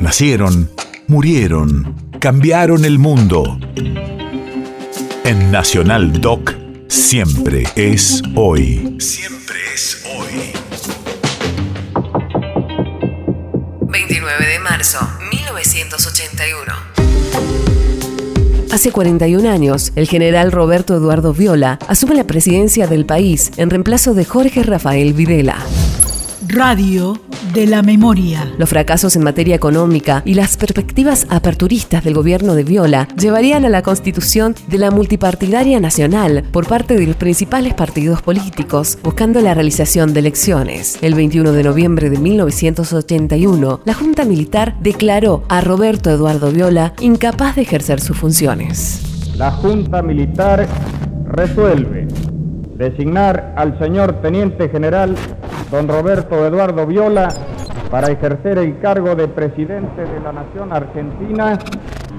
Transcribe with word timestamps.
Nacieron, 0.00 0.70
murieron, 1.08 1.94
cambiaron 2.20 2.86
el 2.86 2.98
mundo. 2.98 3.60
En 5.24 5.50
Nacional 5.50 6.22
Doc, 6.22 6.54
siempre 6.88 7.64
es 7.76 8.22
hoy. 8.34 8.96
Siempre 8.98 9.56
es 9.74 10.02
hoy. 10.16 10.52
29 13.88 14.46
de 14.46 14.58
marzo, 14.60 14.98
1981. 15.30 16.72
Hace 18.72 18.92
41 18.92 19.50
años, 19.50 19.92
el 19.96 20.08
general 20.08 20.50
Roberto 20.50 20.96
Eduardo 20.96 21.34
Viola 21.34 21.78
asume 21.88 22.14
la 22.14 22.24
presidencia 22.24 22.86
del 22.86 23.04
país 23.04 23.50
en 23.58 23.68
reemplazo 23.68 24.14
de 24.14 24.24
Jorge 24.24 24.62
Rafael 24.62 25.12
Videla. 25.12 25.58
Radio 26.48 27.20
de 27.52 27.66
la 27.66 27.82
memoria. 27.82 28.52
Los 28.58 28.68
fracasos 28.68 29.16
en 29.16 29.24
materia 29.24 29.54
económica 29.54 30.22
y 30.24 30.34
las 30.34 30.56
perspectivas 30.56 31.26
aperturistas 31.30 32.04
del 32.04 32.14
gobierno 32.14 32.54
de 32.54 32.64
Viola 32.64 33.08
llevarían 33.18 33.64
a 33.64 33.68
la 33.68 33.82
constitución 33.82 34.54
de 34.68 34.78
la 34.78 34.90
multipartidaria 34.90 35.80
nacional 35.80 36.44
por 36.52 36.66
parte 36.66 36.96
de 36.96 37.06
los 37.06 37.16
principales 37.16 37.74
partidos 37.74 38.22
políticos, 38.22 38.98
buscando 39.02 39.40
la 39.40 39.54
realización 39.54 40.12
de 40.12 40.20
elecciones. 40.20 40.98
El 41.02 41.14
21 41.14 41.52
de 41.52 41.62
noviembre 41.64 42.10
de 42.10 42.18
1981, 42.18 43.80
la 43.84 43.94
Junta 43.94 44.24
Militar 44.24 44.76
declaró 44.80 45.44
a 45.48 45.60
Roberto 45.60 46.10
Eduardo 46.10 46.52
Viola 46.52 46.94
incapaz 47.00 47.56
de 47.56 47.62
ejercer 47.62 48.00
sus 48.00 48.16
funciones. 48.16 49.02
La 49.36 49.50
Junta 49.50 50.02
Militar 50.02 50.68
resuelve 51.26 52.06
designar 52.76 53.54
al 53.56 53.78
señor 53.78 54.20
Teniente 54.22 54.68
General 54.68 55.14
don 55.70 55.86
Roberto 55.88 56.44
Eduardo 56.46 56.86
Viola 56.86 57.28
para 57.90 58.08
ejercer 58.08 58.58
el 58.58 58.78
cargo 58.80 59.14
de 59.14 59.28
presidente 59.28 60.02
de 60.02 60.20
la 60.20 60.32
Nación 60.32 60.72
Argentina 60.72 61.58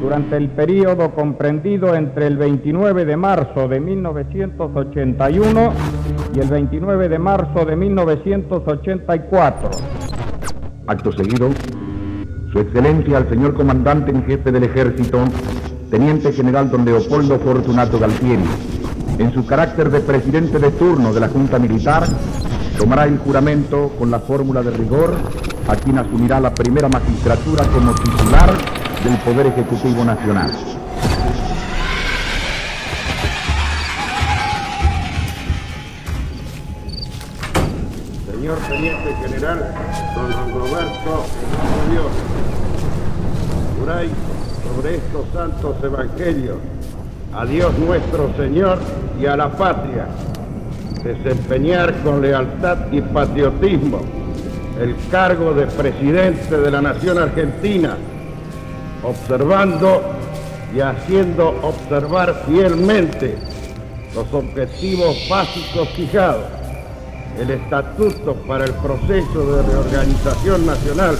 durante 0.00 0.36
el 0.36 0.48
periodo 0.50 1.10
comprendido 1.14 1.94
entre 1.94 2.26
el 2.26 2.36
29 2.36 3.04
de 3.04 3.16
marzo 3.16 3.68
de 3.68 3.80
1981 3.80 5.72
y 6.34 6.40
el 6.40 6.48
29 6.48 7.08
de 7.08 7.18
marzo 7.18 7.64
de 7.64 7.76
1984. 7.76 9.70
Acto 10.86 11.12
seguido, 11.12 11.50
Su 12.52 12.60
Excelencia 12.60 13.18
el 13.18 13.28
señor 13.28 13.54
Comandante 13.54 14.10
en 14.10 14.24
Jefe 14.24 14.52
del 14.52 14.64
Ejército, 14.64 15.20
Teniente 15.90 16.32
General 16.32 16.70
don 16.70 16.84
Leopoldo 16.84 17.38
Fortunato 17.38 17.98
Galtieri, 17.98 18.44
en 19.18 19.32
su 19.32 19.46
carácter 19.46 19.90
de 19.90 20.00
presidente 20.00 20.58
de 20.58 20.70
turno 20.72 21.12
de 21.12 21.20
la 21.20 21.28
Junta 21.28 21.58
Militar, 21.58 22.04
tomará 22.78 23.04
el 23.04 23.18
juramento 23.18 23.90
con 23.98 24.10
la 24.10 24.20
fórmula 24.20 24.62
de 24.62 24.70
rigor 24.70 25.14
a 25.68 25.76
quien 25.76 25.98
asumirá 25.98 26.40
la 26.40 26.52
primera 26.54 26.88
magistratura 26.88 27.64
como 27.68 27.94
titular 27.94 28.52
del 29.02 29.16
Poder 29.18 29.46
Ejecutivo 29.46 30.04
Nacional. 30.04 30.50
Señor 38.30 38.58
Teniente 38.68 39.14
General, 39.26 39.74
don 40.14 40.54
Roberto 40.60 41.24
Dios, 41.90 42.12
juráis 43.78 44.10
sobre 44.62 44.96
estos 44.96 45.26
santos 45.32 45.76
evangelios 45.82 46.58
a 47.34 47.46
Dios 47.46 47.76
nuestro 47.78 48.34
Señor 48.36 48.78
y 49.20 49.26
a 49.26 49.36
la 49.36 49.50
patria 49.50 50.06
desempeñar 51.04 51.94
con 52.02 52.22
lealtad 52.22 52.90
y 52.90 53.02
patriotismo 53.02 54.00
el 54.80 54.96
cargo 55.10 55.52
de 55.52 55.66
presidente 55.66 56.56
de 56.56 56.70
la 56.70 56.80
Nación 56.80 57.18
Argentina, 57.18 57.96
observando 59.04 60.02
y 60.74 60.80
haciendo 60.80 61.50
observar 61.62 62.42
fielmente 62.48 63.36
los 64.14 64.32
objetivos 64.32 65.16
básicos 65.28 65.88
fijados, 65.90 66.44
el 67.38 67.50
estatuto 67.50 68.34
para 68.46 68.64
el 68.64 68.72
proceso 68.72 69.56
de 69.56 69.62
reorganización 69.62 70.66
nacional 70.66 71.16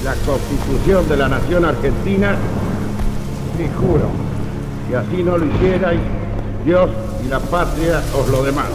y 0.00 0.04
la 0.04 0.14
constitución 0.26 1.08
de 1.08 1.16
la 1.16 1.28
Nación 1.28 1.64
Argentina, 1.64 2.36
y 3.58 3.68
juro, 3.78 4.08
si 4.88 4.94
así 4.94 5.22
no 5.22 5.36
lo 5.36 5.44
hicierais, 5.46 6.00
Dios 6.64 6.90
y 7.24 7.28
la 7.28 7.40
patria 7.40 8.00
os 8.14 8.28
lo 8.28 8.42
demandan. 8.44 8.72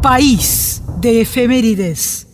País 0.00 0.82
de 1.00 1.20
efemérides. 1.20 2.27